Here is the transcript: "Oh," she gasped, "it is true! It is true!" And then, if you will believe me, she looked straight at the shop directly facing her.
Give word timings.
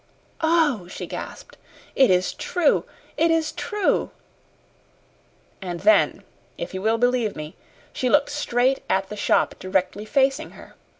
"Oh," 0.41 0.87
she 0.87 1.05
gasped, 1.05 1.57
"it 1.95 2.09
is 2.09 2.33
true! 2.33 2.85
It 3.17 3.29
is 3.29 3.51
true!" 3.51 4.09
And 5.61 5.81
then, 5.81 6.23
if 6.57 6.73
you 6.73 6.81
will 6.81 6.97
believe 6.97 7.35
me, 7.35 7.55
she 7.93 8.09
looked 8.09 8.31
straight 8.31 8.81
at 8.89 9.09
the 9.09 9.15
shop 9.15 9.53
directly 9.59 10.05
facing 10.05 10.53
her. 10.57 10.73